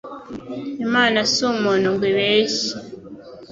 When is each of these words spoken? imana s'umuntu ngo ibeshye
imana 0.85 1.19
s'umuntu 1.33 1.87
ngo 1.95 2.03
ibeshye 2.11 2.73